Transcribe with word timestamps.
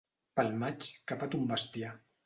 Pel 0.39 0.49
maig 0.63 0.89
capa 1.13 1.31
ton 1.37 1.47
bestiar. 1.55 1.97